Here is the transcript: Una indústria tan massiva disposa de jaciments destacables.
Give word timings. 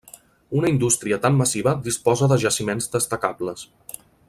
Una 0.59 0.71
indústria 0.71 1.19
tan 1.25 1.37
massiva 1.41 1.75
disposa 1.89 2.31
de 2.33 2.39
jaciments 2.45 2.91
destacables. 2.97 3.69